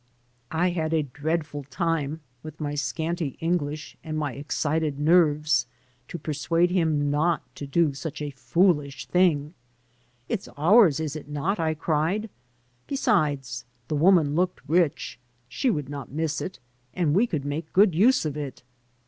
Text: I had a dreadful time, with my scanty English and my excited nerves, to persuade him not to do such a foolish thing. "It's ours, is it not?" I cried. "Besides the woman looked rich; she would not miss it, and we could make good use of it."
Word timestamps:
I 0.49 0.71
had 0.71 0.95
a 0.95 1.03
dreadful 1.03 1.63
time, 1.65 2.21
with 2.41 2.59
my 2.59 2.73
scanty 2.73 3.37
English 3.39 3.95
and 4.03 4.17
my 4.17 4.33
excited 4.33 4.97
nerves, 4.99 5.67
to 6.07 6.17
persuade 6.17 6.71
him 6.71 7.11
not 7.11 7.43
to 7.57 7.67
do 7.67 7.93
such 7.93 8.19
a 8.19 8.31
foolish 8.31 9.05
thing. 9.05 9.53
"It's 10.27 10.47
ours, 10.57 10.99
is 10.99 11.15
it 11.15 11.27
not?" 11.29 11.59
I 11.59 11.75
cried. 11.75 12.31
"Besides 12.87 13.63
the 13.89 13.95
woman 13.95 14.33
looked 14.33 14.67
rich; 14.67 15.19
she 15.47 15.69
would 15.69 15.87
not 15.87 16.09
miss 16.11 16.41
it, 16.41 16.57
and 16.95 17.13
we 17.13 17.27
could 17.27 17.45
make 17.45 17.71
good 17.71 17.93
use 17.93 18.25
of 18.25 18.35
it." 18.35 18.63